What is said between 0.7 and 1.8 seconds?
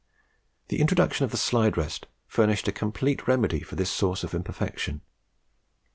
introduction of the slide